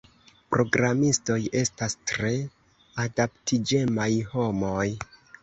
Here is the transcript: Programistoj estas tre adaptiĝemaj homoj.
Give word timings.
Programistoj 0.53 1.37
estas 1.59 1.97
tre 2.13 2.33
adaptiĝemaj 3.05 4.09
homoj. 4.35 4.89